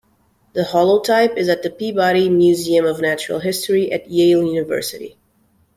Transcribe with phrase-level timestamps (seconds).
[0.53, 5.15] The holotype is at the Peabody Museum of Natural History at Yale University.